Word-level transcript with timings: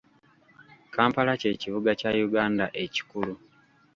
Kampala 0.93 1.31
ky'ekibuga 1.41 1.91
kya 1.99 2.11
Uganda 2.27 2.65
ekikulu. 2.83 3.33